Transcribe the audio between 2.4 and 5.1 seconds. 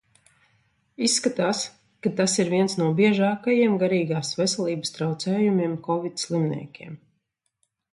ir viens no biežākajiem garīgās veselības